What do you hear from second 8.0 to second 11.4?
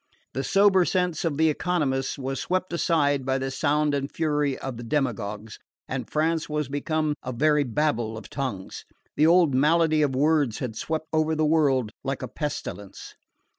of tongues. The old malady of words had swept over